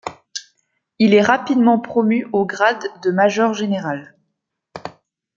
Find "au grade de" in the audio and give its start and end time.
2.33-3.11